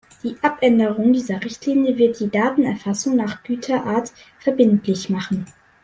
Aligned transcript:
Die 0.23 0.35
Abänderung 0.41 1.13
dieser 1.13 1.43
Richtlinie 1.43 1.95
wird 1.95 2.19
die 2.19 2.31
Datenerfassung 2.31 3.15
nach 3.15 3.43
Güterart 3.43 4.11
verbindlich 4.39 5.11
machen. 5.11 5.45